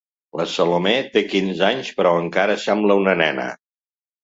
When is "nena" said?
3.23-3.49